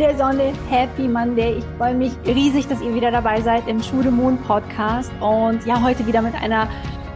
Der 0.00 0.16
Sonne, 0.16 0.54
Happy 0.70 1.06
Monday. 1.06 1.58
Ich 1.58 1.64
freue 1.76 1.94
mich 1.94 2.12
riesig, 2.24 2.66
dass 2.68 2.80
ihr 2.80 2.94
wieder 2.94 3.10
dabei 3.10 3.42
seid 3.42 3.68
im 3.68 3.82
Schule 3.82 4.10
Moon 4.10 4.38
Podcast 4.38 5.12
und 5.20 5.66
ja, 5.66 5.82
heute 5.82 6.06
wieder 6.06 6.22
mit 6.22 6.34
einer 6.36 6.70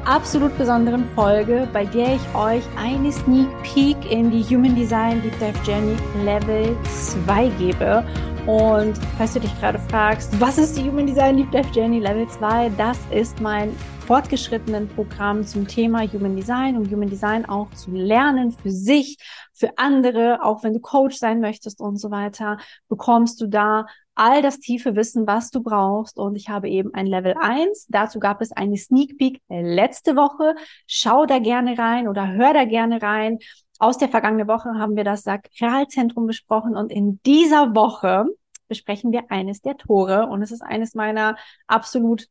absolut 0.05 0.59
besonderen 0.59 1.07
Folge, 1.15 1.67
bei 1.73 1.87
der 1.87 2.17
ich 2.17 2.35
euch 2.35 2.63
eine 2.77 3.11
Sneak 3.11 3.49
Peek 3.63 4.13
in 4.13 4.31
die 4.31 4.43
Human 4.55 4.77
Design 4.77 5.23
Deep 5.23 5.33
Dive 5.39 5.59
Journey 5.65 5.97
Level 6.27 6.77
2 7.25 7.49
gebe. 7.59 8.05
Und 8.45 8.99
falls 9.17 9.33
du 9.33 9.41
dich 9.41 9.61
gerade 9.61 9.79
fragst, 9.79 10.39
was 10.39 10.59
ist 10.59 10.77
die 10.77 10.83
Human 10.83 11.07
Design 11.07 11.39
Deep 11.39 11.53
Dive 11.53 11.71
Journey 11.73 12.01
Level 12.01 12.29
2? 12.29 12.71
Das 12.77 12.99
ist 13.11 13.41
mein 13.41 13.75
fortgeschrittenen 14.07 14.89
Programm 14.89 15.47
zum 15.47 15.67
Thema 15.67 16.03
Human 16.13 16.37
Design 16.37 16.77
und 16.77 16.93
Human 16.93 17.09
Design 17.09 17.47
auch 17.47 17.71
zu 17.71 17.93
lernen 17.93 18.53
für 18.53 18.71
sich, 18.71 19.17
für 19.55 19.79
andere, 19.79 20.43
auch 20.43 20.63
wenn 20.63 20.75
du 20.75 20.81
Coach 20.81 21.17
sein 21.17 21.41
möchtest 21.41 21.81
und 21.81 21.97
so 21.97 22.11
weiter, 22.11 22.59
bekommst 22.89 23.41
du 23.41 23.47
da 23.47 23.87
all 24.15 24.43
das 24.43 24.59
tiefe 24.59 24.95
Wissen, 24.97 25.27
was 25.27 25.51
du 25.51 25.63
brauchst. 25.63 26.19
Und 26.19 26.37
ich 26.37 26.49
habe 26.49 26.69
eben 26.69 26.93
ein 26.95 27.07
Level 27.07 27.35
1. 27.41 27.87
Dazu 27.89 28.21
gab 28.21 28.41
es 28.41 28.53
eine 28.53 28.77
Sneak 28.77 29.19
Peek 29.19 29.41
letzte 29.49 30.17
Woche. 30.17 30.55
Schau 30.87 31.27
da 31.27 31.39
gerne 31.39 31.79
rein 31.79 32.09
oder 32.09 32.33
hör 32.33 32.53
da 32.53 32.65
gerne 32.65 33.03
rein. 33.03 33.39
Aus 33.79 33.99
der 33.99 34.09
vergangenen 34.09 34.49
Woche 34.49 34.75
haben 34.75 34.97
wir 34.97 35.05
das 35.05 35.23
Sakralzentrum 35.23 36.27
besprochen 36.27 36.77
und 36.77 36.93
in 36.93 37.21
dieser 37.27 37.75
Woche 37.75 38.27
besprechen 38.69 39.13
wir 39.13 39.31
eines 39.31 39.61
der 39.61 39.77
Tore 39.77 40.27
und 40.27 40.43
es 40.43 40.51
ist 40.51 40.63
eines 40.63 40.95
meiner 40.95 41.37
absolut 41.67 42.29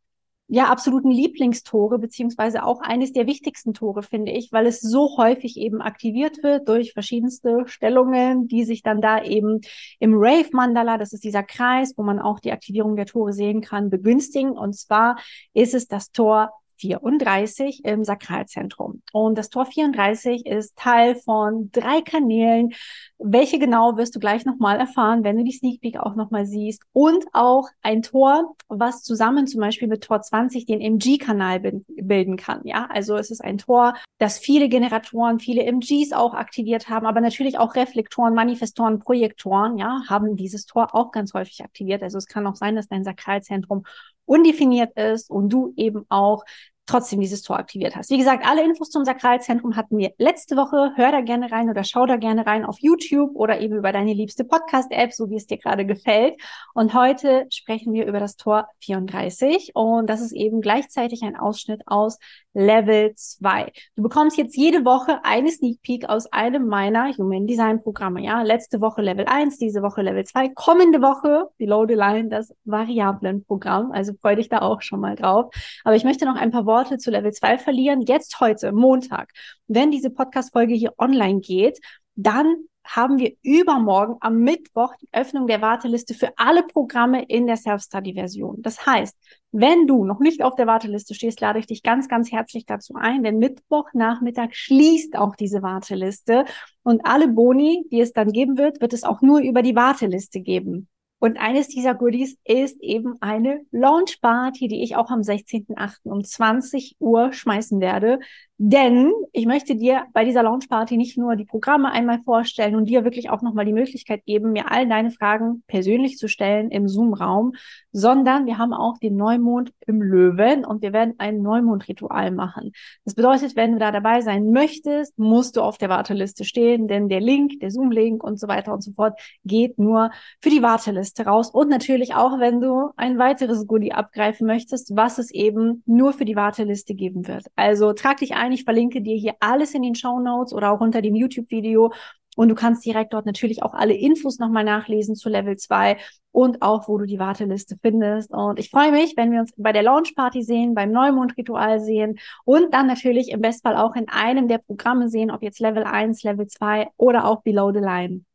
ja, 0.47 0.66
absoluten 0.66 1.09
Lieblingstore, 1.09 1.99
beziehungsweise 1.99 2.63
auch 2.63 2.81
eines 2.81 3.13
der 3.13 3.27
wichtigsten 3.27 3.73
Tore, 3.73 4.03
finde 4.03 4.31
ich, 4.31 4.52
weil 4.52 4.67
es 4.67 4.81
so 4.81 5.17
häufig 5.17 5.58
eben 5.58 5.81
aktiviert 5.81 6.44
wird 6.44 6.67
durch 6.67 6.94
verschiedenste 6.94 7.63
Stellungen, 7.66 8.47
die 8.47 8.66
sich 8.66 8.83
dann 8.83 9.02
da 9.02 9.23
eben 9.23 9.61
im 10.00 10.13
Rave 10.16 10.50
Mandala, 10.52 10.97
das 10.97 11.13
ist 11.13 11.23
dieser 11.23 11.44
Kreis, 11.44 11.94
wo 11.97 12.03
man 12.03 12.19
auch 12.19 12.39
die 12.39 12.52
Aktivierung 12.52 12.95
der 12.95 13.05
Tore 13.05 13.33
sehen 13.33 13.61
kann, 13.61 13.89
begünstigen. 13.89 14.52
Und 14.52 14.75
zwar 14.75 15.17
ist 15.53 15.73
es 15.73 15.88
das 15.88 16.11
Tor 16.11 16.52
34 16.77 17.85
im 17.85 18.03
Sakralzentrum. 18.03 19.02
Und 19.11 19.38
das 19.38 19.49
Tor 19.49 19.66
34 19.66 20.45
ist 20.45 20.75
Teil 20.75 21.16
von 21.16 21.69
drei 21.71 22.02
Kanälen. 22.02 22.73
Welche 23.17 23.59
genau 23.59 23.97
wirst 23.97 24.16
du 24.16 24.19
gleich 24.19 24.45
nochmal 24.45 24.79
erfahren, 24.79 25.23
wenn 25.23 25.38
du 25.38 25.44
die 25.44 25.51
Sneak 25.51 25.81
Peek 25.81 25.97
auch 25.99 26.16
nochmal 26.16 26.45
siehst. 26.45 26.81
Und 26.91 27.25
auch 27.33 27.69
ein 27.81 28.01
Tor, 28.01 28.55
was 28.67 29.01
zusammen 29.03 29.47
zum 29.47 29.61
Beispiel 29.61 29.88
mit 29.88 30.03
Tor 30.03 30.21
20 30.21 30.66
den 30.66 30.81
MG-Kanal 30.81 31.59
bilden 31.88 32.38
kann. 32.38 32.61
Ja, 32.63 32.88
also 32.89 33.16
es 33.16 33.31
ist 33.31 33.44
ein 33.44 33.57
Tor, 33.57 33.95
das 34.17 34.39
viele 34.39 34.69
Generatoren, 34.69 35.39
viele 35.39 35.63
MGs 35.63 36.13
auch 36.13 36.33
aktiviert 36.33 36.89
haben, 36.89 37.05
aber 37.05 37.21
natürlich 37.21 37.57
auch 37.57 37.75
Reflektoren, 37.75 38.33
Manifestoren, 38.33 38.99
Projektoren, 38.99 39.77
ja, 39.77 40.01
haben 40.07 40.35
dieses 40.35 40.66
Tor 40.66 40.94
auch 40.95 41.11
ganz 41.11 41.33
häufig 41.33 41.63
aktiviert. 41.63 42.03
Also 42.03 42.17
es 42.17 42.27
kann 42.27 42.47
auch 42.47 42.55
sein, 42.55 42.75
dass 42.75 42.88
dein 42.88 43.03
Sakralzentrum 43.03 43.83
undefiniert 44.25 44.97
ist 44.97 45.29
und 45.29 45.49
du 45.49 45.73
eben 45.75 46.05
auch 46.09 46.45
trotzdem 46.86 47.22
dieses 47.22 47.42
Tor 47.42 47.58
aktiviert 47.58 47.95
hast. 47.95 48.09
Wie 48.09 48.17
gesagt, 48.17 48.45
alle 48.45 48.64
Infos 48.64 48.89
zum 48.89 49.06
Sakralzentrum 49.06 49.76
hatten 49.76 49.98
wir 49.98 50.12
letzte 50.17 50.58
Woche. 50.58 50.92
Hör 50.95 51.12
da 51.12 51.22
gerne 51.22 51.52
rein 51.52 51.70
oder 51.70 51.84
schau 51.84 52.06
da 52.06 52.17
gerne 52.17 52.45
rein 52.45 52.66
auf 52.66 52.78
YouTube 52.80 53.31
oder 53.36 53.62
eben 53.62 53.78
über 53.78 53.92
deine 53.92 54.14
liebste 54.14 54.44
Podcast-App, 54.44 55.14
so 55.14 55.30
wie 55.30 55.38
es 55.38 55.48
dir 55.48 55.58
gerade 55.58 55.86
gefällt. 55.86 56.36
Und 56.73 56.94
heute 56.94 57.48
sprechen 57.50 57.94
wir 57.94 58.06
über 58.06 58.20
das 58.20 58.36
Tor 58.36 58.67
34 58.80 59.72
und 59.75 60.09
das 60.09 60.22
ist 60.22 60.34
eben 60.34 60.62
gleichzeitig 60.62 61.23
ein 61.23 61.38
Ausschnitt 61.38 61.84
aus 61.85 62.19
Level 62.53 63.14
2. 63.16 63.72
Du 63.96 64.03
bekommst 64.03 64.38
jetzt 64.38 64.56
jede 64.56 64.86
Woche 64.86 65.19
eine 65.24 65.50
Sneak 65.52 65.81
Peek 65.81 66.09
aus 66.09 66.31
einem 66.31 66.68
meiner 66.68 67.12
Human 67.18 67.47
Design 67.47 67.81
Programme. 67.81 68.24
Ja, 68.24 68.41
letzte 68.41 68.81
Woche 68.81 69.02
Level 69.02 69.25
1, 69.28 69.58
diese 69.58 69.81
Woche 69.81 70.02
Level 70.02 70.24
2, 70.24 70.50
kommende 70.50 71.02
Woche 71.02 71.50
Below 71.58 71.86
the 71.88 71.96
Line 71.96 72.30
das 72.30 72.53
Variablen-Programm. 72.66 73.92
Also 73.92 74.13
freu 74.22 74.36
dich 74.36 74.50
da 74.50 74.59
auch 74.59 74.81
schon 74.81 75.00
mal 75.00 75.16
drauf. 75.16 75.53
Aber 75.84 75.96
ich 75.96 76.03
möchte 76.03 76.25
noch 76.25 76.36
ein 76.36 76.52
paar 76.52 76.66
Worte 76.66 76.97
zu 76.97 77.12
Level 77.12 77.31
2 77.31 77.58
verlieren. 77.58 78.02
Jetzt 78.02 78.40
heute, 78.40 78.72
Montag, 78.72 79.31
wenn 79.68 79.92
diese 79.92 80.09
Podcast-Folge 80.09 80.74
hier 80.74 80.94
online 80.97 81.40
geht, 81.40 81.80
dann 82.16 82.56
haben 82.83 83.17
wir 83.17 83.33
übermorgen 83.41 84.16
am 84.19 84.39
Mittwoch 84.39 84.94
die 85.01 85.07
Öffnung 85.11 85.47
der 85.47 85.61
Warteliste 85.61 86.13
für 86.13 86.33
alle 86.38 86.63
Programme 86.63 87.23
in 87.23 87.47
der 87.47 87.57
Self-Study-Version. 87.57 88.61
Das 88.61 88.85
heißt, 88.85 89.16
wenn 89.51 89.88
du 89.88 90.03
noch 90.03 90.19
nicht 90.19 90.44
auf 90.44 90.55
der 90.55 90.67
Warteliste 90.67 91.13
stehst, 91.13 91.39
lade 91.39 91.59
ich 91.59 91.67
dich 91.67 91.83
ganz, 91.83 92.07
ganz 92.07 92.31
herzlich 92.31 92.66
dazu 92.66 92.95
ein, 92.95 93.23
denn 93.23 93.39
Mittwochnachmittag 93.39 94.49
schließt 94.53 95.17
auch 95.17 95.35
diese 95.35 95.61
Warteliste 95.61 96.45
und 96.83 97.05
alle 97.05 97.27
Boni, 97.27 97.85
die 97.91 98.01
es 98.01 98.13
dann 98.13 98.31
geben 98.31 98.57
wird, 98.57 98.81
wird 98.81 98.94
es 98.94 99.03
auch 99.03 99.21
nur 99.21 99.39
über 99.39 99.61
die 99.61 99.75
Warteliste 99.75 100.41
geben. 100.41 100.89
Und 101.23 101.38
eines 101.38 101.69
dieser 101.69 101.95
Goodies 101.95 102.38
ist 102.44 102.81
eben 102.81 103.15
eine 103.21 103.61
Launch 103.71 104.19
Party, 104.19 104.67
die 104.67 104.83
ich 104.83 104.97
auch 104.97 105.09
am 105.09 105.21
16.08. 105.21 106.00
um 106.03 106.21
20 106.21 106.97
Uhr 107.00 107.31
schmeißen 107.31 107.79
werde. 107.79 108.19
Denn 108.59 109.12
ich 109.31 109.47
möchte 109.47 109.75
dir 109.75 110.03
bei 110.14 110.24
dieser 110.24 110.44
Launch 110.44 110.69
Party 110.69 110.96
nicht 110.96 111.18
nur 111.18 111.36
die 111.36 111.44
Programme 111.44 111.91
einmal 111.91 112.19
vorstellen 112.24 112.75
und 112.75 112.86
dir 112.86 113.03
wirklich 113.03 113.31
auch 113.31 113.41
nochmal 113.41 113.66
die 113.66 113.74
Möglichkeit 113.74 114.25
geben, 114.25 114.52
mir 114.52 114.72
all 114.72 114.88
deine 114.88 115.09
Fragen 115.09 115.64
persönlich 115.66 116.18
zu 116.18 116.28
stellen 116.28 116.69
im 116.69 116.88
Zoom-Raum, 116.88 117.53
sondern 117.92 118.46
wir 118.46 118.59
haben 118.59 118.72
auch 118.72 119.00
den 119.00 119.16
Neumond 119.16 119.74
im 119.88 120.03
Löwen 120.03 120.66
und 120.66 120.84
wir 120.84 120.94
werden 120.94 121.16
ein 121.18 121.42
Neumondritual 121.42 122.30
machen. 122.30 122.74
Das 123.06 123.16
bedeutet, 123.16 123.56
wenn 123.56 123.74
du 123.74 123.80
da 123.80 123.92
dabei 123.92 124.22
sein 124.22 124.52
möchtest, 124.52 125.18
musst 125.18 125.58
du 125.58 125.62
auf 125.62 125.80
der 125.80 125.90
Warteliste 125.90 126.46
stehen, 126.46 126.88
denn 126.88 127.09
der 127.09 127.22
Link, 127.22 127.59
der 127.59 127.72
Zoom-Link 127.72 128.24
und 128.24 128.40
so 128.40 128.47
weiter 128.47 128.72
und 128.72 128.84
so 128.84 128.92
fort 128.92 129.19
geht 129.44 129.80
nur 129.80 130.12
für 130.42 130.52
die 130.52 130.62
Warteliste 130.62 131.25
raus 131.25 131.50
und 131.50 131.69
natürlich 131.69 132.13
auch, 132.13 132.40
wenn 132.40 132.62
du 132.62 132.92
ein 132.97 133.18
weiteres 133.18 133.66
Goodie 133.66 133.94
abgreifen 133.94 134.46
möchtest, 134.46 134.96
was 134.96 135.18
es 135.18 135.31
eben 135.31 135.81
nur 135.88 136.13
für 136.13 136.25
die 136.25 136.36
Warteliste 136.36 136.94
geben 136.94 137.28
wird. 137.28 137.47
Also 137.56 137.94
trag 137.94 138.18
dich 138.18 138.36
ein 138.36 138.43
ein. 138.44 138.52
Ich 138.52 138.64
verlinke 138.64 139.02
dir 139.02 139.16
hier 139.16 139.36
alles 139.40 139.74
in 139.74 139.81
den 139.81 139.96
Show 139.96 140.20
Notes 140.20 140.54
oder 140.54 140.72
auch 140.72 140.81
unter 140.81 141.02
dem 141.02 141.16
YouTube-Video. 141.16 141.92
Und 142.36 142.50
du 142.50 142.56
kannst 142.56 142.86
direkt 142.86 143.14
dort 143.14 143.26
natürlich 143.26 143.62
auch 143.62 143.74
alle 143.74 143.94
Infos 143.94 144.40
nochmal 144.40 144.64
nachlesen 144.64 145.16
zu 145.16 145.30
Level 145.30 145.56
2 145.56 145.98
und 146.31 146.64
auch, 146.64 146.88
wo 146.88 146.98
du 146.98 147.06
die 147.06 147.20
Warteliste 147.20 147.78
findest. 147.81 148.31
Und 148.31 148.59
ich 148.59 148.72
freue 148.72 148.92
mich, 148.92 149.14
wenn 149.16 149.31
wir 149.31 149.40
uns 149.40 149.54
bei 149.56 149.72
der 149.72 149.84
Launch 149.84 150.16
Party 150.16 150.42
sehen, 150.42 150.74
beim 150.74 150.92
Neumond-Ritual 150.92 151.80
sehen 151.80 152.18
und 152.44 152.74
dann 152.74 152.88
natürlich 152.88 153.30
im 153.30 153.42
Bestfall 153.42 153.78
auch 153.78 153.96
in 153.96 154.09
einem 154.09 154.48
der 154.48 154.58
Programme 154.58 155.10
sehen, 155.10 155.30
ob 155.30 155.44
jetzt 155.44 155.60
Level 155.60 155.84
1, 155.84 156.24
Level 156.24 156.48
2 156.48 156.90
oder 156.98 157.25
auch 157.25 157.44
Below 157.44 157.72
the 157.72 157.80
Line. 157.80 158.25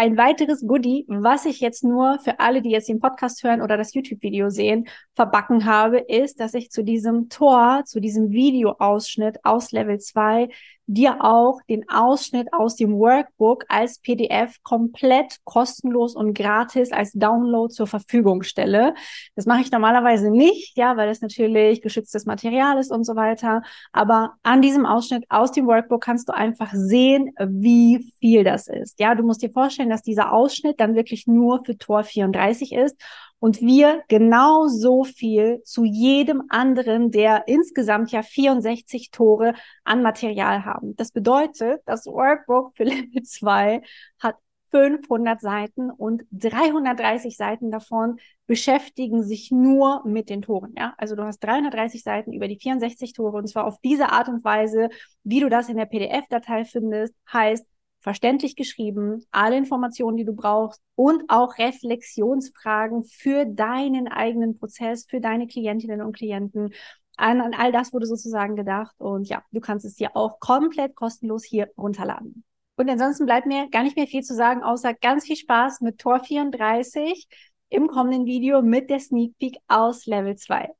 Ein 0.00 0.16
weiteres 0.16 0.64
Goodie, 0.64 1.04
was 1.08 1.44
ich 1.44 1.58
jetzt 1.58 1.82
nur 1.82 2.20
für 2.20 2.38
alle, 2.38 2.62
die 2.62 2.70
jetzt 2.70 2.88
den 2.88 3.00
Podcast 3.00 3.42
hören 3.42 3.60
oder 3.60 3.76
das 3.76 3.94
YouTube-Video 3.94 4.48
sehen, 4.48 4.86
verbacken 5.16 5.64
habe, 5.64 5.98
ist, 5.98 6.38
dass 6.38 6.54
ich 6.54 6.70
zu 6.70 6.84
diesem 6.84 7.28
Tor, 7.30 7.82
zu 7.84 7.98
diesem 7.98 8.30
Videoausschnitt 8.30 9.44
aus 9.44 9.72
Level 9.72 9.98
2 9.98 10.50
dir 10.88 11.22
auch 11.22 11.60
den 11.68 11.88
Ausschnitt 11.88 12.52
aus 12.52 12.74
dem 12.74 12.98
Workbook 12.98 13.64
als 13.68 14.00
PDF 14.00 14.56
komplett 14.62 15.36
kostenlos 15.44 16.16
und 16.16 16.32
gratis 16.32 16.92
als 16.92 17.12
Download 17.12 17.72
zur 17.72 17.86
Verfügung 17.86 18.42
stelle. 18.42 18.94
Das 19.36 19.44
mache 19.44 19.60
ich 19.60 19.70
normalerweise 19.70 20.30
nicht, 20.30 20.76
ja, 20.76 20.96
weil 20.96 21.08
das 21.08 21.20
natürlich 21.20 21.82
geschütztes 21.82 22.24
Material 22.24 22.78
ist 22.78 22.90
und 22.90 23.04
so 23.04 23.16
weiter. 23.16 23.62
Aber 23.92 24.34
an 24.42 24.62
diesem 24.62 24.86
Ausschnitt 24.86 25.24
aus 25.28 25.52
dem 25.52 25.66
Workbook 25.66 26.02
kannst 26.02 26.28
du 26.28 26.34
einfach 26.34 26.72
sehen, 26.72 27.34
wie 27.38 28.10
viel 28.18 28.42
das 28.42 28.66
ist. 28.66 28.98
Ja, 28.98 29.14
du 29.14 29.22
musst 29.22 29.42
dir 29.42 29.50
vorstellen, 29.50 29.90
dass 29.90 30.02
dieser 30.02 30.32
Ausschnitt 30.32 30.80
dann 30.80 30.94
wirklich 30.94 31.26
nur 31.26 31.62
für 31.64 31.76
Tor 31.76 32.02
34 32.02 32.72
ist 32.72 32.96
und 33.40 33.60
wir 33.60 34.02
genau 34.08 34.66
so 34.66 35.04
viel 35.04 35.62
zu 35.62 35.84
jedem 35.84 36.44
anderen 36.48 37.10
der 37.10 37.46
insgesamt 37.46 38.10
ja 38.10 38.22
64 38.22 39.10
Tore 39.10 39.54
an 39.84 40.02
Material 40.02 40.64
haben. 40.64 40.96
Das 40.96 41.12
bedeutet, 41.12 41.82
das 41.86 42.06
Workbook 42.06 42.76
für 42.76 42.84
Level 42.84 43.22
2 43.22 43.82
hat 44.18 44.36
500 44.70 45.40
Seiten 45.40 45.90
und 45.90 46.24
330 46.32 47.36
Seiten 47.36 47.70
davon 47.70 48.18
beschäftigen 48.46 49.22
sich 49.22 49.50
nur 49.50 50.02
mit 50.04 50.28
den 50.28 50.42
Toren. 50.42 50.74
Ja, 50.76 50.94
also 50.98 51.16
du 51.16 51.24
hast 51.24 51.38
330 51.40 52.02
Seiten 52.02 52.32
über 52.32 52.48
die 52.48 52.58
64 52.58 53.12
Tore 53.12 53.38
und 53.38 53.48
zwar 53.48 53.66
auf 53.66 53.78
diese 53.82 54.10
Art 54.10 54.28
und 54.28 54.44
Weise, 54.44 54.90
wie 55.24 55.40
du 55.40 55.48
das 55.48 55.68
in 55.68 55.76
der 55.76 55.86
PDF-Datei 55.86 56.64
findest, 56.64 57.14
heißt 57.32 57.64
verständlich 58.00 58.56
geschrieben, 58.56 59.24
alle 59.30 59.56
Informationen, 59.56 60.16
die 60.16 60.24
du 60.24 60.34
brauchst 60.34 60.82
und 60.94 61.24
auch 61.28 61.58
Reflexionsfragen 61.58 63.04
für 63.04 63.44
deinen 63.44 64.08
eigenen 64.08 64.58
Prozess, 64.58 65.06
für 65.06 65.20
deine 65.20 65.46
Klientinnen 65.46 66.02
und 66.02 66.16
Klienten. 66.16 66.72
An, 67.16 67.40
an 67.40 67.54
all 67.54 67.72
das 67.72 67.92
wurde 67.92 68.06
sozusagen 68.06 68.54
gedacht 68.54 68.94
und 68.98 69.28
ja, 69.28 69.42
du 69.50 69.60
kannst 69.60 69.84
es 69.84 69.96
dir 69.96 70.14
auch 70.14 70.38
komplett 70.38 70.94
kostenlos 70.94 71.44
hier 71.44 71.68
runterladen. 71.76 72.44
Und 72.76 72.88
ansonsten 72.88 73.26
bleibt 73.26 73.46
mir 73.46 73.68
gar 73.70 73.82
nicht 73.82 73.96
mehr 73.96 74.06
viel 74.06 74.22
zu 74.22 74.36
sagen, 74.36 74.62
außer 74.62 74.94
ganz 74.94 75.26
viel 75.26 75.36
Spaß 75.36 75.80
mit 75.80 75.98
Tor 75.98 76.20
34 76.20 77.26
im 77.70 77.88
kommenden 77.88 78.24
Video 78.24 78.62
mit 78.62 78.88
der 78.88 79.00
Sneak 79.00 79.36
Peek 79.38 79.56
aus 79.66 80.06
Level 80.06 80.36
2. 80.36 80.70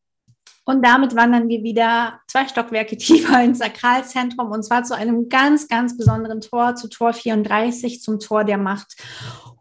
Und 0.68 0.84
damit 0.84 1.16
wandern 1.16 1.48
wir 1.48 1.62
wieder 1.62 2.20
zwei 2.26 2.46
Stockwerke 2.46 2.94
tiefer 2.98 3.42
ins 3.42 3.60
Sakralzentrum 3.60 4.50
und 4.50 4.62
zwar 4.62 4.84
zu 4.84 4.94
einem 4.94 5.30
ganz, 5.30 5.66
ganz 5.66 5.96
besonderen 5.96 6.42
Tor, 6.42 6.74
zu 6.74 6.88
Tor 6.88 7.14
34, 7.14 8.02
zum 8.02 8.20
Tor 8.20 8.44
der 8.44 8.58
Macht. 8.58 8.94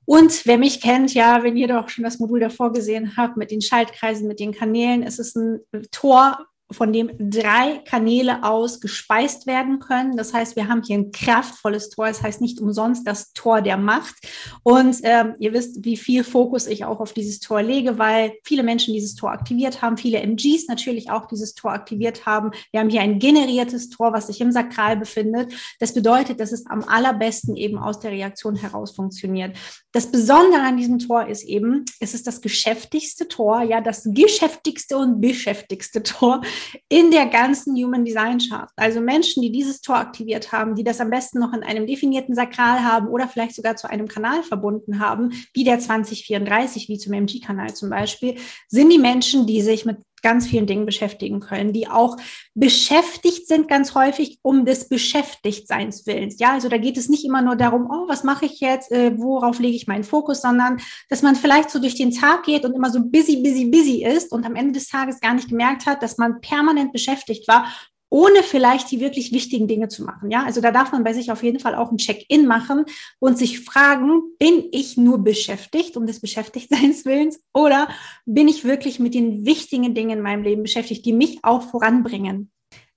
Und 0.03 0.45
wer 0.45 0.57
mich 0.57 0.81
kennt, 0.81 1.13
ja, 1.13 1.43
wenn 1.43 1.55
ihr 1.55 1.69
doch 1.69 1.87
schon 1.87 2.03
das 2.03 2.19
Modul 2.19 2.41
davor 2.41 2.73
gesehen 2.73 3.15
habt 3.15 3.37
mit 3.37 3.51
den 3.51 3.61
Schaltkreisen, 3.61 4.27
mit 4.27 4.41
den 4.41 4.51
Kanälen, 4.51 5.01
es 5.01 5.17
ist 5.17 5.37
ein 5.37 5.61
Tor, 5.91 6.45
von 6.71 6.91
dem 6.91 7.11
drei 7.17 7.77
Kanäle 7.85 8.43
aus 8.43 8.81
gespeist 8.81 9.47
werden 9.47 9.79
können. 9.79 10.17
Das 10.17 10.33
heißt, 10.33 10.57
wir 10.57 10.67
haben 10.67 10.83
hier 10.83 10.97
ein 10.97 11.11
kraftvolles 11.11 11.89
Tor. 11.89 12.07
Das 12.07 12.21
heißt 12.21 12.41
nicht 12.41 12.59
umsonst 12.59 13.07
das 13.07 13.31
Tor 13.31 13.61
der 13.61 13.77
Macht. 13.77 14.15
Und 14.63 14.97
ähm, 15.03 15.35
ihr 15.39 15.53
wisst, 15.53 15.85
wie 15.85 15.95
viel 15.95 16.25
Fokus 16.25 16.67
ich 16.67 16.83
auch 16.83 16.99
auf 16.99 17.13
dieses 17.13 17.39
Tor 17.39 17.61
lege, 17.61 17.97
weil 17.97 18.33
viele 18.43 18.63
Menschen 18.63 18.93
dieses 18.93 19.15
Tor 19.15 19.31
aktiviert 19.31 19.81
haben, 19.81 19.97
viele 19.97 20.19
MGs 20.19 20.67
natürlich 20.67 21.09
auch 21.09 21.25
dieses 21.27 21.53
Tor 21.53 21.71
aktiviert 21.71 22.25
haben. 22.25 22.51
Wir 22.71 22.81
haben 22.81 22.89
hier 22.89 23.01
ein 23.01 23.19
generiertes 23.19 23.89
Tor, 23.89 24.11
was 24.11 24.27
sich 24.27 24.41
im 24.41 24.51
Sakral 24.51 24.97
befindet. 24.97 25.53
Das 25.79 25.93
bedeutet, 25.93 26.41
dass 26.41 26.51
es 26.51 26.65
am 26.67 26.83
allerbesten 26.83 27.55
eben 27.55 27.77
aus 27.77 27.99
der 27.99 28.11
Reaktion 28.11 28.55
heraus 28.57 28.91
funktioniert. 28.91 29.55
Das 29.93 30.11
Besondere 30.11 30.61
an 30.61 30.75
diesem 30.75 30.99
Tor 30.99 31.27
ist 31.27 31.43
eben, 31.43 31.85
es 32.01 32.13
ist 32.13 32.27
das 32.27 32.41
geschäftigste 32.41 33.27
Tor, 33.29 33.61
ja, 33.61 33.79
das 33.79 34.03
geschäftigste 34.05 34.97
und 34.97 35.21
beschäftigste 35.21 36.03
Tor 36.03 36.41
in 36.89 37.11
der 37.11 37.27
ganzen 37.27 37.75
Human 37.75 38.05
Design 38.05 38.39
Chart. 38.39 38.69
Also 38.75 39.01
Menschen, 39.01 39.41
die 39.41 39.51
dieses 39.51 39.81
Tor 39.81 39.97
aktiviert 39.97 40.51
haben, 40.51 40.75
die 40.75 40.83
das 40.83 41.01
am 41.01 41.09
besten 41.09 41.39
noch 41.39 41.53
in 41.53 41.63
einem 41.63 41.87
definierten 41.87 42.35
Sakral 42.35 42.83
haben 42.83 43.07
oder 43.07 43.27
vielleicht 43.27 43.55
sogar 43.55 43.75
zu 43.75 43.89
einem 43.89 44.07
Kanal 44.07 44.43
verbunden 44.43 44.99
haben, 44.99 45.31
wie 45.53 45.63
der 45.63 45.79
2034, 45.79 46.89
wie 46.89 46.97
zum 46.97 47.13
MG-Kanal 47.13 47.73
zum 47.73 47.89
Beispiel, 47.89 48.35
sind 48.67 48.89
die 48.91 48.99
Menschen, 48.99 49.45
die 49.47 49.61
sich 49.61 49.85
mit 49.85 49.97
ganz 50.21 50.47
vielen 50.47 50.65
Dingen 50.65 50.85
beschäftigen 50.85 51.39
können, 51.39 51.73
die 51.73 51.87
auch 51.87 52.17
beschäftigt 52.53 53.47
sind 53.47 53.67
ganz 53.67 53.95
häufig 53.95 54.39
um 54.41 54.65
des 54.65 54.89
Beschäftigtseins 54.89 56.05
willens. 56.05 56.39
Ja, 56.39 56.53
also 56.53 56.69
da 56.69 56.77
geht 56.77 56.97
es 56.97 57.09
nicht 57.09 57.25
immer 57.25 57.41
nur 57.41 57.55
darum, 57.55 57.87
oh, 57.89 58.07
was 58.07 58.23
mache 58.23 58.45
ich 58.45 58.59
jetzt, 58.59 58.91
äh, 58.91 59.17
worauf 59.17 59.59
lege 59.59 59.75
ich 59.75 59.87
meinen 59.87 60.03
Fokus, 60.03 60.41
sondern 60.41 60.79
dass 61.09 61.21
man 61.21 61.35
vielleicht 61.35 61.69
so 61.69 61.79
durch 61.79 61.95
den 61.95 62.11
Tag 62.11 62.43
geht 62.43 62.65
und 62.65 62.73
immer 62.73 62.89
so 62.89 62.99
busy, 63.03 63.37
busy, 63.37 63.65
busy 63.65 64.03
ist 64.03 64.31
und 64.31 64.45
am 64.45 64.55
Ende 64.55 64.73
des 64.73 64.87
Tages 64.87 65.19
gar 65.19 65.33
nicht 65.33 65.49
gemerkt 65.49 65.85
hat, 65.85 66.01
dass 66.01 66.17
man 66.17 66.41
permanent 66.41 66.91
beschäftigt 66.91 67.47
war 67.47 67.67
ohne 68.09 68.41
vielleicht 68.43 68.89
die 68.91 68.99
wirklich 68.99 69.31
wichtigen 69.31 69.67
Dinge 69.67 69.89
zu 69.89 70.03
machen. 70.03 70.31
Ja, 70.31 70.43
also 70.43 70.61
da 70.61 70.71
darf 70.71 70.91
man 70.91 71.03
bei 71.03 71.13
sich 71.13 71.31
auf 71.31 71.43
jeden 71.43 71.59
Fall 71.59 71.75
auch 71.75 71.91
ein 71.91 71.97
Check-in 71.97 72.47
machen 72.47 72.85
und 73.19 73.37
sich 73.37 73.61
fragen, 73.61 74.21
bin 74.39 74.65
ich 74.71 74.97
nur 74.97 75.23
beschäftigt 75.23 75.97
um 75.97 76.07
des 76.07 76.21
Beschäftigtseins 76.21 77.05
Willens 77.05 77.39
oder 77.53 77.89
bin 78.27 78.47
ich 78.47 78.65
wirklich 78.65 78.99
mit 78.99 79.13
den 79.13 79.45
wichtigen 79.45 79.95
Dingen 79.95 80.17
in 80.17 80.21
meinem 80.21 80.43
Leben 80.43 80.61
beschäftigt, 80.61 81.05
die 81.05 81.13
mich 81.13 81.39
auch 81.43 81.63
voranbringen? 81.63 82.51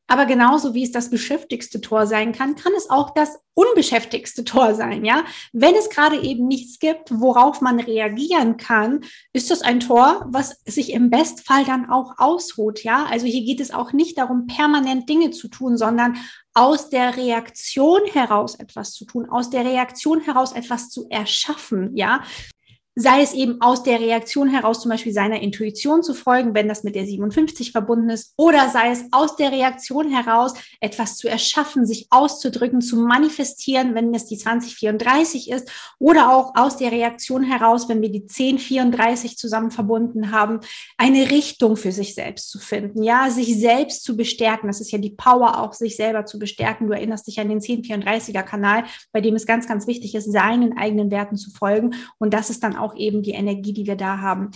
Aber 0.09 0.27
genauso 0.27 0.75
wie 0.75 0.83
es 0.83 0.91
das 0.91 1.09
beschäftigste 1.09 1.81
Tor 1.81 2.05
sein 2.05 2.33
kann, 2.33 2.57
kann 2.57 2.73
es 2.77 2.91
auch 2.91 3.11
das 3.11 3.39
unbeschäftigste 3.55 4.43
Tor 4.43 4.75
sein, 4.75 5.05
ja? 5.05 5.23
Wenn 5.53 5.77
es 5.77 5.89
gerade 5.89 6.21
eben 6.21 6.49
nichts 6.49 6.81
gibt, 6.81 7.13
worauf 7.13 7.61
man 7.61 7.79
reagieren 7.79 8.57
kann, 8.57 9.05
ist 9.33 9.53
das 9.53 9.63
ein 9.63 9.79
Tor, 9.79 10.27
was 10.29 10.63
sich 10.65 10.93
im 10.93 11.11
Bestfall 11.11 11.65
dann 11.65 11.89
auch 11.89 12.15
ausruht, 12.19 12.83
ja? 12.83 13.07
Also 13.09 13.27
hier 13.27 13.45
geht 13.45 13.61
es 13.61 13.71
auch 13.71 13.93
nicht 13.93 14.19
darum, 14.19 14.49
permanent 14.49 15.09
Dinge 15.09 15.31
zu 15.31 15.47
tun, 15.47 15.77
sondern 15.77 16.17
aus 16.55 16.91
der 16.91 17.17
Reaktion 17.17 18.01
heraus 18.13 18.57
etwas 18.57 18.93
zu 18.95 19.05
tun, 19.05 19.31
aus 19.31 19.51
der 19.51 19.65
Reaktion 19.65 20.21
heraus 20.23 20.51
etwas 20.51 20.91
zu 20.91 21.07
erschaffen, 21.09 21.97
ja? 21.97 22.25
Sei 22.97 23.23
es 23.23 23.33
eben 23.33 23.61
aus 23.61 23.83
der 23.83 24.01
Reaktion 24.01 24.49
heraus 24.49 24.81
zum 24.81 24.91
Beispiel 24.91 25.13
seiner 25.13 25.41
Intuition 25.41 26.03
zu 26.03 26.13
folgen, 26.13 26.55
wenn 26.55 26.69
das 26.69 26.83
mit 26.83 26.97
der 26.97 27.07
57 27.07 27.73
verbunden 27.73 28.11
ist, 28.11 28.35
oder 28.37 28.69
sei 28.69 28.91
es 28.91 29.05
aus 29.13 29.37
der 29.37 29.53
Reaktion 29.53 30.11
heraus 30.11 30.55
etwas 30.81 31.17
zu 31.17 31.29
erschaffen, 31.29 31.87
sich 31.87 32.09
auszudrücken, 32.11 32.81
zu 32.81 32.97
manifestieren, 32.97 33.95
wenn 33.95 34.13
es 34.13 34.27
die 34.27 34.37
2034 34.37 35.51
ist, 35.51 35.71
oder 35.99 36.35
auch 36.35 36.55
aus 36.57 36.77
der 36.77 36.91
Reaktion 36.91 37.45
heraus, 37.45 37.89
wenn 37.89 38.03
wir 38.03 38.11
die 38.11 38.23
1034 38.23 39.37
zusammen 39.37 39.71
verbunden 39.71 40.33
haben, 40.33 40.61
eine 40.99 41.31
Richtung 41.31 41.77
für 41.77 41.93
sich 41.93 42.15
selbst 42.15 42.51
zu 42.51 42.59
finden, 42.59 43.03
ja, 43.03 43.31
sich 43.31 43.59
selbst 43.59 44.03
zu 44.03 44.17
bestärken. 44.17 44.67
Das 44.67 44.81
ist 44.81 44.91
ja 44.91 44.99
die 44.99 45.11
Power, 45.11 45.61
auch 45.61 45.75
sich 45.75 45.97
selber 45.97 46.27
zu 46.27 46.39
bestärken. 46.39 46.89
Du 46.89 46.93
erinnerst 46.93 47.29
dich 47.29 47.39
an 47.39 47.49
den 47.49 47.61
1034er 47.61 48.43
Kanal, 48.43 48.85
bei 49.13 49.21
dem 49.21 49.37
es 49.37 49.47
ganz, 49.47 49.69
ganz 49.69 49.87
wichtig 49.87 50.15
ist, 50.15 50.31
seinen 50.33 50.77
eigenen 50.77 51.11
Werten 51.11 51.37
zu 51.37 51.51
folgen. 51.51 51.95
Und 52.19 52.35
das 52.35 52.51
ist 52.51 52.63
dann 52.65 52.80
auch 52.81 52.97
eben 52.97 53.23
die 53.23 53.33
Energie, 53.33 53.73
die 53.73 53.87
wir 53.87 53.97
da 53.97 54.19
haben. 54.19 54.51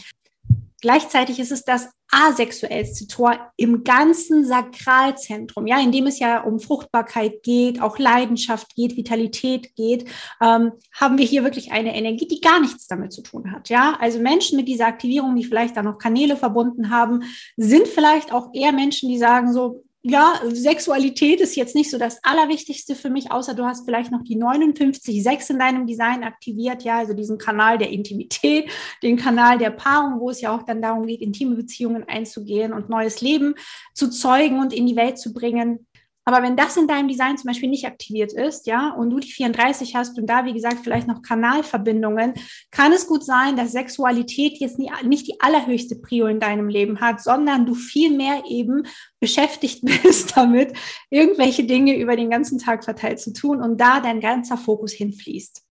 Gleichzeitig 0.81 1.39
ist 1.39 1.51
es 1.51 1.65
das 1.65 1.89
asexuellste 2.11 3.07
Tor 3.07 3.39
im 3.57 3.85
ganzen 3.85 4.45
Sakralzentrum, 4.45 5.67
ja, 5.67 5.81
in 5.81 5.93
dem 5.93 6.07
es 6.07 6.19
ja 6.19 6.43
um 6.43 6.61
Fruchtbarkeit 6.61 7.43
geht, 7.43 7.81
auch 7.81 7.99
Leidenschaft 7.99 8.75
geht, 8.77 8.97
Vitalität 8.97 9.75
geht, 9.75 10.05
ähm, 10.43 10.73
haben 10.93 11.17
wir 11.17 11.25
hier 11.25 11.43
wirklich 11.43 11.73
eine 11.73 11.97
Energie, 11.97 12.29
die 12.29 12.41
gar 12.41 12.61
nichts 12.61 12.87
damit 12.87 13.13
zu 13.13 13.23
tun 13.23 13.51
hat, 13.51 13.71
ja. 13.71 13.97
Also 13.99 14.21
Menschen 14.21 14.57
mit 14.57 14.69
dieser 14.69 14.87
Aktivierung, 14.87 15.35
die 15.35 15.45
vielleicht 15.45 15.77
da 15.77 15.83
noch 15.83 15.99
Kanäle 15.99 16.37
verbunden 16.37 16.91
haben, 16.91 17.23
sind 17.57 17.89
vielleicht 17.89 18.33
auch 18.33 18.51
eher 18.53 18.73
Menschen, 18.73 19.09
die 19.09 19.19
sagen 19.19 19.53
so, 19.53 19.85
ja, 20.07 20.39
Sexualität 20.53 21.41
ist 21.41 21.57
jetzt 21.57 21.75
nicht 21.75 21.91
so 21.91 21.97
das 21.97 22.23
Allerwichtigste 22.23 22.95
für 22.95 23.09
mich, 23.09 23.33
außer 23.33 23.55
du 23.55 23.65
hast 23.65 23.87
vielleicht 23.87 24.13
noch 24.13 24.23
die 24.23 24.37
59.6 24.37 25.51
in 25.51 25.59
deinem 25.59 25.87
Design 25.87 26.25
aktiviert, 26.25 26.83
ja, 26.83 26.99
also 26.99 27.15
diesen 27.15 27.39
Kanal 27.39 27.79
der 27.79 27.89
Intimität, 27.89 28.71
den 29.03 29.17
Kanal 29.17 29.57
der 29.57 29.71
Paarung, 29.71 30.21
wo 30.21 30.29
es 30.29 30.43
ja 30.43 30.55
auch 30.55 30.63
dann 30.63 30.83
darum 30.83 31.07
geht, 31.07 31.23
intime 31.23 31.57
Beziehungen 31.57 32.05
einzugehen 32.07 32.75
und 32.75 32.91
neues 32.91 33.23
Leben 33.23 33.55
zu 33.95 34.11
zeugen 34.11 34.61
und 34.61 34.75
in 34.75 34.87
die 34.87 34.97
Welt 34.97 35.19
zu 35.19 35.33
bringen. 35.33 35.87
Aber 36.27 36.43
wenn 36.43 36.57
das 36.57 36.77
in 36.77 36.89
deinem 36.89 37.09
Design 37.09 37.37
zum 37.37 37.49
Beispiel 37.49 37.69
nicht 37.69 37.87
aktiviert 37.87 38.33
ist, 38.33 38.67
ja, 38.67 38.91
und 38.91 39.11
du 39.11 39.19
die 39.19 39.31
34 39.31 39.95
hast 39.95 40.19
und 40.19 40.27
da, 40.27 40.45
wie 40.47 40.55
gesagt, 40.55 40.79
vielleicht 40.83 41.07
noch 41.07 41.21
Kanalverbindungen, 41.21 42.35
kann 42.71 42.93
es 42.93 43.07
gut 43.07 43.25
sein, 43.25 43.57
dass 43.57 43.73
Sexualität 43.73 44.59
jetzt 44.59 44.79
nie, 44.79 44.91
nicht 45.05 45.27
die 45.27 45.41
allerhöchste 45.41 45.97
Prio 45.97 46.27
in 46.27 46.41
deinem 46.41 46.69
Leben 46.69 47.01
hat, 47.01 47.23
sondern 47.23 47.67
du 47.67 47.75
viel 47.75 48.11
mehr 48.11 48.43
eben 48.49 48.85
beschäftigt 49.21 49.85
bist 50.03 50.37
damit, 50.37 50.73
irgendwelche 51.11 51.65
Dinge 51.65 51.99
über 51.99 52.17
den 52.17 52.31
ganzen 52.31 52.59
Tag 52.59 52.85
verteilt 52.85 53.21
zu 53.21 53.33
tun 53.33 53.61
und 53.61 53.79
da 53.79 54.01
dein 54.01 54.21
ganzer 54.21 54.57
Fokus 54.57 54.93
hinfließt. 54.93 55.63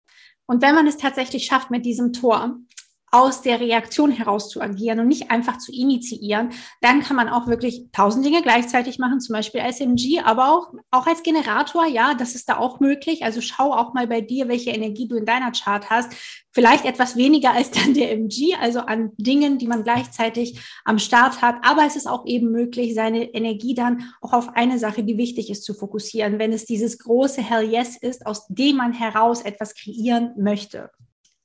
Und 0.46 0.62
wenn 0.62 0.76
man 0.76 0.86
es 0.88 0.98
tatsächlich 0.98 1.46
schafft 1.46 1.72
mit 1.72 1.86
diesem 1.86 2.14
Tor, 2.14 2.58
aus 3.14 3.44
der 3.44 3.60
Reaktion 3.60 4.10
heraus 4.10 4.50
zu 4.50 4.60
agieren 4.60 5.00
und 5.00 5.08
nicht 5.08 5.30
einfach 5.30 5.60
zu 5.60 5.72
initiieren, 5.72 6.50
dann 6.82 7.02
kann 7.02 7.16
man 7.16 7.30
auch 7.30 7.46
wirklich 7.46 7.86
tausend 7.92 8.26
Dinge 8.26 8.42
gleichzeitig 8.42 8.98
machen, 8.98 9.22
zum 9.22 9.34
Beispiel 9.34 9.62
als 9.62 9.80
MG, 9.80 10.22
aber 10.24 10.52
auch, 10.52 10.74
auch 10.90 11.06
als 11.06 11.22
Generator, 11.22 11.86
ja, 11.86 12.16
das 12.16 12.34
ist 12.34 12.50
da 12.50 12.58
auch 12.58 12.80
möglich. 12.80 13.24
Also 13.24 13.40
schau 13.40 13.72
auch 13.72 13.94
mal 13.94 14.08
bei 14.08 14.22
dir, 14.22 14.48
welche 14.48 14.72
Energie 14.72 15.08
du 15.08 15.16
in 15.16 15.28
deiner 15.28 15.52
Chart 15.52 15.92
hast. 15.92 16.12
Vielleicht 16.50 16.86
etwas 16.86 17.16
weniger 17.16 17.52
als 17.52 17.70
dann 17.70 17.94
der 17.94 18.12
MG, 18.14 18.56
also 18.60 18.80
an 18.80 19.12
Dingen, 19.18 19.60
die 19.60 19.68
man 19.68 19.84
gleichzeitig 19.84 20.60
am 20.84 20.98
Start 20.98 21.44
hat. 21.44 21.58
Aber 21.62 21.86
es 21.86 21.96
ist 21.96 22.08
auch 22.08 22.26
eben 22.26 22.50
möglich, 22.50 22.96
seine 22.96 23.26
Energie 23.26 23.76
dann 23.76 24.12
auch 24.22 24.34
auf 24.34 24.50
eine 24.56 24.80
Sache, 24.80 25.04
die 25.04 25.18
wichtig 25.20 25.52
ist, 25.52 25.64
zu 25.64 25.76
fokussieren, 25.76 26.40
wenn 26.40 26.52
es 26.52 26.66
dieses 26.66 26.98
große 26.98 27.44
Hell 27.44 27.70
Yes 27.70 27.96
ist, 27.96 28.26
aus 28.26 28.48
dem 28.48 28.78
man 28.78 28.92
heraus 28.92 29.44
etwas 29.44 29.76
kreieren 29.76 30.32
möchte. 30.36 30.90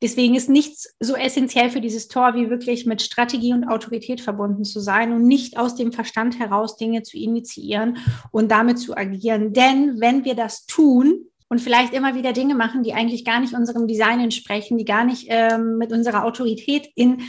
Deswegen 0.01 0.35
ist 0.35 0.49
nichts 0.49 0.95
so 1.01 1.15
essentiell 1.15 1.71
für 1.71 1.81
dieses 1.81 2.09
Tor, 2.09 2.35
wie 2.35 2.51
wirklich 2.51 2.87
mit 2.87 3.03
Strategie 3.03 3.53
und 3.53 3.65
Autorität 3.65 4.21
verbunden 4.21 4.65
zu 4.65 4.81
sein 4.81 5.13
und 5.13 5.27
nicht 5.27 5.59
aus 5.59 5.75
dem 5.75 5.93
Verstand 5.93 6.39
heraus 6.39 6.77
Dinge 6.77 7.03
zu 7.03 7.17
initiieren 7.17 7.99
und 8.31 8.51
damit 8.51 8.79
zu 8.79 8.97
agieren. 8.97 9.53
Denn 9.53 10.01
wenn 10.01 10.25
wir 10.25 10.35
das 10.35 10.67
tun, 10.67 11.29
und 11.51 11.61
vielleicht 11.61 11.95
immer 11.95 12.15
wieder 12.15 12.33
Dinge 12.33 12.55
machen, 12.55 12.83
die 12.83 12.93
eigentlich 12.93 13.25
gar 13.25 13.41
nicht 13.41 13.55
unserem 13.55 13.87
Design 13.87 14.21
entsprechen, 14.21 14.77
die 14.77 14.85
gar 14.85 15.05
nicht 15.05 15.27
ähm, 15.29 15.79
mit 15.79 15.93
unserer 15.93 16.25
Autorität 16.25 16.91
in 16.95 17.23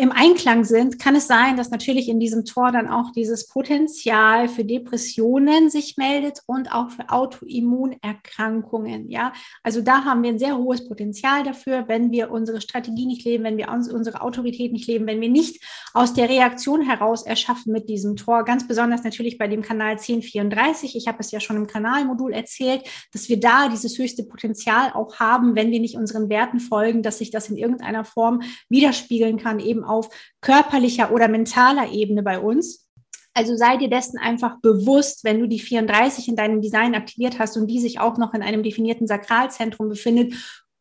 im 0.00 0.10
Einklang 0.10 0.64
sind, 0.64 0.98
kann 0.98 1.16
es 1.16 1.26
sein, 1.26 1.56
dass 1.56 1.70
natürlich 1.70 2.08
in 2.08 2.18
diesem 2.18 2.44
Tor 2.44 2.72
dann 2.72 2.88
auch 2.88 3.12
dieses 3.12 3.46
Potenzial 3.46 4.48
für 4.48 4.64
Depressionen 4.64 5.70
sich 5.70 5.96
meldet 5.96 6.40
und 6.46 6.72
auch 6.72 6.90
für 6.90 7.10
Autoimmunerkrankungen. 7.10 9.10
Ja, 9.10 9.32
also 9.62 9.82
da 9.82 10.04
haben 10.04 10.22
wir 10.22 10.30
ein 10.30 10.38
sehr 10.38 10.56
hohes 10.56 10.88
Potenzial 10.88 11.44
dafür, 11.44 11.88
wenn 11.88 12.10
wir 12.10 12.30
unsere 12.30 12.62
Strategie 12.62 13.06
nicht 13.06 13.24
leben, 13.24 13.44
wenn 13.44 13.58
wir 13.58 13.68
unsere 13.68 14.22
Autorität 14.22 14.72
nicht 14.72 14.86
leben, 14.86 15.06
wenn 15.06 15.20
wir 15.20 15.28
nicht 15.28 15.62
aus 15.92 16.14
der 16.14 16.30
Reaktion 16.30 16.80
heraus 16.80 17.26
erschaffen 17.26 17.72
mit 17.72 17.88
diesem 17.88 18.16
Tor. 18.16 18.44
Ganz 18.44 18.66
besonders 18.66 19.04
natürlich 19.04 19.36
bei 19.36 19.46
dem 19.46 19.62
Kanal 19.62 19.92
1034. 19.92 20.96
Ich 20.96 21.06
habe 21.06 21.18
es 21.20 21.30
ja 21.30 21.38
schon 21.38 21.56
im 21.56 21.66
Kanalmodul 21.66 22.32
erzählt, 22.32 22.82
dass 23.12 23.28
wir 23.28 23.38
da 23.38 23.68
dieses 23.68 23.98
höchste 23.98 24.24
Potenzial 24.24 24.92
auch 24.94 25.20
haben, 25.20 25.54
wenn 25.54 25.70
wir 25.70 25.80
nicht 25.80 25.96
unseren 25.96 26.30
Werten 26.30 26.60
folgen, 26.60 27.02
dass 27.02 27.18
sich 27.18 27.30
das 27.30 27.50
in 27.50 27.56
irgendeiner 27.56 28.04
Form 28.04 28.40
widerspiegeln 28.68 29.36
kann 29.36 29.60
eben 29.66 29.84
auf 29.84 30.08
körperlicher 30.40 31.12
oder 31.12 31.28
mentaler 31.28 31.90
Ebene 31.90 32.22
bei 32.22 32.38
uns. 32.38 32.88
Also 33.34 33.54
sei 33.54 33.76
dir 33.76 33.90
dessen 33.90 34.18
einfach 34.18 34.60
bewusst, 34.62 35.22
wenn 35.22 35.40
du 35.40 35.46
die 35.46 35.58
34 35.58 36.28
in 36.28 36.36
deinem 36.36 36.62
Design 36.62 36.94
aktiviert 36.94 37.38
hast 37.38 37.56
und 37.58 37.66
die 37.66 37.80
sich 37.80 38.00
auch 38.00 38.16
noch 38.16 38.32
in 38.32 38.42
einem 38.42 38.62
definierten 38.62 39.06
Sakralzentrum 39.06 39.90
befindet 39.90 40.34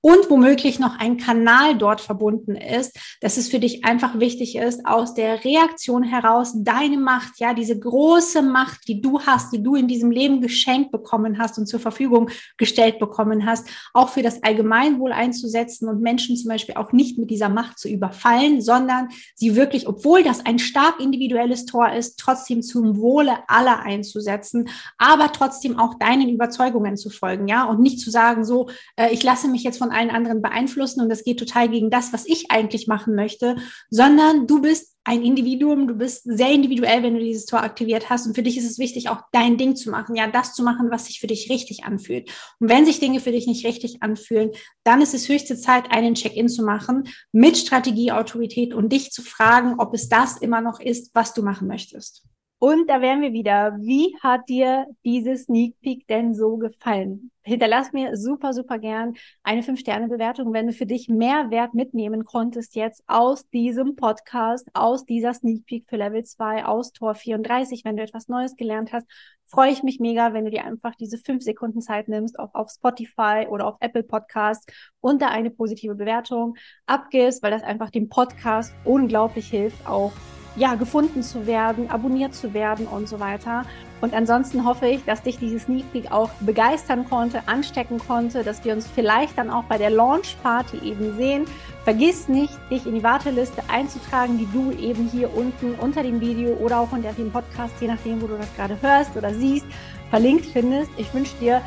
und 0.05 0.29
womöglich 0.29 0.77
noch 0.77 0.99
ein 0.99 1.17
Kanal 1.17 1.75
dort 1.75 1.99
verbunden 1.99 2.55
ist, 2.55 2.95
dass 3.21 3.37
es 3.37 3.47
für 3.47 3.57
dich 3.57 3.85
einfach 3.85 4.19
wichtig 4.19 4.55
ist, 4.55 4.85
aus 4.85 5.15
der 5.15 5.43
Reaktion 5.43 6.03
heraus 6.03 6.53
deine 6.57 6.99
Macht, 6.99 7.39
ja, 7.39 7.55
diese 7.55 7.79
große 7.79 8.43
Macht, 8.43 8.87
die 8.87 9.01
du 9.01 9.19
hast, 9.21 9.51
die 9.51 9.63
du 9.63 9.73
in 9.73 9.87
diesem 9.87 10.11
Leben 10.11 10.41
geschenkt 10.41 10.91
bekommen 10.91 11.39
hast 11.39 11.57
und 11.57 11.65
zur 11.65 11.79
Verfügung 11.79 12.29
gestellt 12.57 12.99
bekommen 12.99 13.47
hast, 13.47 13.67
auch 13.95 14.09
für 14.09 14.21
das 14.21 14.43
Allgemeinwohl 14.43 15.11
einzusetzen 15.11 15.89
und 15.89 16.01
Menschen 16.01 16.37
zum 16.37 16.49
Beispiel 16.49 16.75
auch 16.75 16.91
nicht 16.91 17.17
mit 17.17 17.31
dieser 17.31 17.49
Macht 17.49 17.79
zu 17.79 17.89
überfallen, 17.89 18.61
sondern 18.61 19.09
sie 19.33 19.55
wirklich, 19.55 19.87
obwohl 19.87 20.21
das 20.21 20.45
ein 20.45 20.59
stark 20.59 20.99
individuelles 20.99 21.65
Tor 21.65 21.91
ist, 21.91 22.19
trotzdem 22.19 22.61
zum 22.61 22.97
Wohle 22.99 23.39
aller 23.47 23.79
einzusetzen, 23.79 24.69
aber 24.99 25.31
trotzdem 25.31 25.79
auch 25.79 25.95
deinen 25.97 26.29
Überzeugungen 26.29 26.95
zu 26.95 27.09
folgen, 27.09 27.47
ja, 27.47 27.63
und 27.63 27.79
nicht 27.79 27.99
zu 27.99 28.11
sagen, 28.11 28.45
so, 28.45 28.69
äh, 28.97 29.11
ich 29.11 29.23
lasse 29.23 29.47
mich 29.47 29.63
jetzt 29.63 29.79
von 29.79 29.94
allen 29.95 30.11
anderen 30.11 30.41
beeinflussen 30.41 31.01
und 31.01 31.09
das 31.09 31.23
geht 31.23 31.39
total 31.39 31.69
gegen 31.69 31.89
das, 31.89 32.13
was 32.13 32.27
ich 32.27 32.51
eigentlich 32.51 32.87
machen 32.87 33.15
möchte, 33.15 33.55
sondern 33.89 34.45
du 34.45 34.61
bist 34.61 34.95
ein 35.07 35.21
Individuum, 35.21 35.87
du 35.87 35.93
bist 35.93 36.23
sehr 36.23 36.51
individuell, 36.51 37.03
wenn 37.03 37.13
du 37.13 37.19
dieses 37.19 37.45
Tor 37.45 37.61
aktiviert 37.61 38.09
hast. 38.09 38.25
Und 38.25 38.33
für 38.33 38.41
dich 38.41 38.57
ist 38.57 38.69
es 38.69 38.79
wichtig, 38.79 39.07
auch 39.07 39.21
dein 39.31 39.55
Ding 39.57 39.75
zu 39.75 39.91
machen, 39.91 40.15
ja, 40.15 40.27
das 40.27 40.53
zu 40.53 40.63
machen, 40.63 40.89
was 40.89 41.05
sich 41.05 41.19
für 41.19 41.27
dich 41.27 41.49
richtig 41.51 41.83
anfühlt. 41.83 42.31
Und 42.59 42.69
wenn 42.69 42.85
sich 42.85 42.99
Dinge 42.99 43.19
für 43.19 43.31
dich 43.31 43.45
nicht 43.45 43.65
richtig 43.65 44.01
anfühlen, 44.01 44.51
dann 44.83 45.01
ist 45.01 45.13
es 45.13 45.29
höchste 45.29 45.57
Zeit, 45.57 45.91
einen 45.91 46.15
Check-in 46.15 46.49
zu 46.49 46.63
machen 46.63 47.03
mit 47.31 47.55
Strategieautorität 47.55 48.73
und 48.73 48.91
dich 48.91 49.11
zu 49.11 49.21
fragen, 49.21 49.75
ob 49.77 49.93
es 49.93 50.09
das 50.09 50.37
immer 50.37 50.61
noch 50.61 50.79
ist, 50.79 51.11
was 51.13 51.35
du 51.35 51.43
machen 51.43 51.67
möchtest. 51.67 52.23
Und 52.57 52.89
da 52.89 53.01
wären 53.01 53.21
wir 53.21 53.33
wieder. 53.33 53.77
Wie 53.81 54.15
hat 54.21 54.47
dir 54.47 54.87
diese 55.03 55.35
Sneak 55.35 55.79
Peek 55.81 56.07
denn 56.07 56.33
so 56.33 56.55
gefallen? 56.57 57.31
Hinterlass 57.43 57.91
mir 57.91 58.15
super, 58.15 58.53
super 58.53 58.79
gern 58.79 59.13
eine 59.43 59.61
5-Sterne-Bewertung, 59.61 60.53
wenn 60.53 60.67
du 60.67 60.73
für 60.73 60.85
dich 60.85 61.09
mehr 61.09 61.51
Wert 61.51 61.73
mitnehmen 61.73 62.23
konntest 62.23 62.75
jetzt 62.75 63.03
aus 63.07 63.47
diesem 63.49 63.95
Podcast, 63.95 64.67
aus 64.73 65.05
dieser 65.05 65.33
Sneak 65.33 65.65
Peek 65.65 65.85
für 65.87 65.97
Level 65.97 66.23
2, 66.23 66.65
aus 66.65 66.91
Tor 66.91 67.13
34. 67.13 67.83
Wenn 67.83 67.97
du 67.97 68.03
etwas 68.03 68.29
Neues 68.29 68.55
gelernt 68.55 68.93
hast, 68.93 69.05
freue 69.45 69.71
ich 69.71 69.83
mich 69.83 69.99
mega, 69.99 70.33
wenn 70.33 70.45
du 70.45 70.49
dir 70.49 70.63
einfach 70.63 70.95
diese 70.95 71.17
5 71.17 71.43
Sekunden 71.43 71.81
Zeit 71.81 72.07
nimmst, 72.07 72.39
auch 72.39 72.55
auf 72.55 72.71
Spotify 72.71 73.45
oder 73.49 73.67
auf 73.67 73.75
Apple 73.79 74.03
Podcasts 74.03 74.65
und 75.01 75.21
da 75.21 75.27
eine 75.27 75.51
positive 75.51 75.93
Bewertung 75.93 76.55
abgibst, 76.87 77.43
weil 77.43 77.51
das 77.51 77.63
einfach 77.63 77.91
dem 77.91 78.09
Podcast 78.09 78.73
unglaublich 78.85 79.49
hilft, 79.49 79.87
auch 79.87 80.13
ja, 80.55 80.75
gefunden 80.75 81.23
zu 81.23 81.45
werden, 81.45 81.89
abonniert 81.89 82.33
zu 82.33 82.53
werden 82.53 82.87
und 82.87 83.07
so 83.07 83.19
weiter. 83.19 83.63
Und 84.01 84.13
ansonsten 84.13 84.65
hoffe 84.65 84.87
ich, 84.87 85.03
dass 85.05 85.23
dich 85.23 85.37
diese 85.37 85.59
Sneak 85.59 85.91
Peek 85.91 86.11
auch 86.11 86.29
begeistern 86.41 87.09
konnte, 87.09 87.41
anstecken 87.47 87.99
konnte, 87.99 88.43
dass 88.43 88.63
wir 88.63 88.73
uns 88.73 88.87
vielleicht 88.87 89.37
dann 89.37 89.49
auch 89.49 89.63
bei 89.63 89.77
der 89.77 89.89
Launch 89.89 90.37
Party 90.43 90.77
eben 90.77 91.15
sehen. 91.15 91.45
Vergiss 91.83 92.27
nicht, 92.27 92.53
dich 92.69 92.85
in 92.85 92.95
die 92.95 93.03
Warteliste 93.03 93.63
einzutragen, 93.67 94.37
die 94.37 94.47
du 94.51 94.71
eben 94.71 95.07
hier 95.07 95.35
unten 95.35 95.75
unter 95.75 96.03
dem 96.03 96.19
Video 96.19 96.53
oder 96.55 96.79
auch 96.79 96.91
unter 96.91 97.13
dem 97.13 97.31
Podcast, 97.31 97.73
je 97.79 97.87
nachdem, 97.87 98.21
wo 98.21 98.27
du 98.27 98.37
das 98.37 98.53
gerade 98.55 98.77
hörst 98.81 99.15
oder 99.15 99.33
siehst, 99.33 99.65
verlinkt 100.09 100.45
findest. 100.45 100.91
Ich 100.97 101.13
wünsche 101.13 101.35
dir 101.39 101.61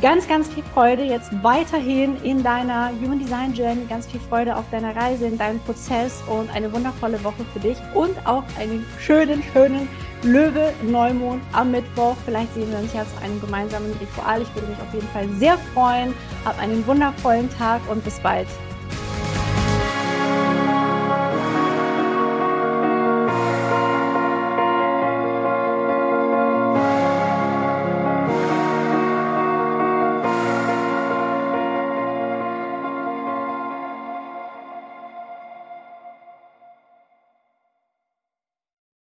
ganz, 0.00 0.26
ganz 0.28 0.48
viel 0.48 0.62
Freude 0.74 1.02
jetzt 1.02 1.30
weiterhin 1.42 2.16
in 2.22 2.42
deiner 2.42 2.90
Human 3.02 3.18
Design 3.18 3.54
Journey, 3.54 3.86
ganz 3.88 4.06
viel 4.06 4.20
Freude 4.20 4.56
auf 4.56 4.64
deiner 4.70 4.94
Reise, 4.94 5.26
in 5.26 5.38
deinem 5.38 5.60
Prozess 5.60 6.22
und 6.26 6.50
eine 6.54 6.72
wundervolle 6.72 7.22
Woche 7.22 7.44
für 7.52 7.60
dich 7.60 7.76
und 7.94 8.14
auch 8.26 8.44
einen 8.58 8.84
schönen, 8.98 9.42
schönen 9.52 9.88
Löwe 10.22 10.72
Neumond 10.82 11.42
am 11.52 11.70
Mittwoch. 11.70 12.16
Vielleicht 12.24 12.54
sehen 12.54 12.70
wir 12.70 12.78
uns 12.78 12.92
ja 12.94 13.04
zu 13.04 13.22
einem 13.22 13.40
gemeinsamen 13.40 13.92
Ritual. 14.00 14.42
Ich 14.42 14.54
würde 14.54 14.68
mich 14.68 14.80
auf 14.80 14.94
jeden 14.94 15.08
Fall 15.08 15.28
sehr 15.38 15.58
freuen. 15.74 16.14
Hab 16.44 16.58
einen 16.58 16.86
wundervollen 16.86 17.48
Tag 17.58 17.80
und 17.90 18.02
bis 18.04 18.18
bald. 18.20 18.48